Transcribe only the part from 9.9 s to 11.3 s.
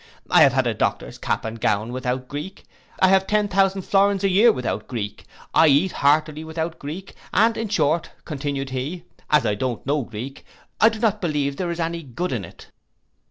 Greek, I do not